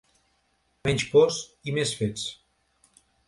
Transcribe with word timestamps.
Menys 0.87 1.05
pors 1.11 1.37
i 1.71 1.75
més 1.77 1.91
fets 2.01 2.25